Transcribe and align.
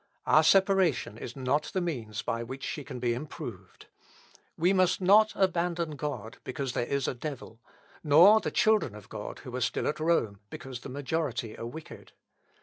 Our 0.25 0.41
separation 0.41 1.15
is 1.19 1.35
not 1.35 1.65
the 1.75 1.79
means 1.79 2.23
by 2.23 2.41
which 2.41 2.63
she 2.63 2.83
can 2.83 2.97
be 2.97 3.13
improved. 3.13 3.85
We 4.57 4.73
must 4.73 4.99
not 4.99 5.31
abandon 5.35 5.91
God 5.95 6.39
because 6.43 6.73
there 6.73 6.87
is 6.87 7.07
a 7.07 7.13
devil; 7.13 7.59
nor 8.03 8.39
the 8.39 8.49
children 8.49 8.95
of 8.95 9.09
God 9.09 9.37
who 9.45 9.55
are 9.55 9.61
still 9.61 9.87
at 9.87 9.99
Rome, 9.99 10.39
because 10.49 10.79
the 10.79 10.89
majority 10.89 11.55
are 11.55 11.67
wicked. 11.67 12.13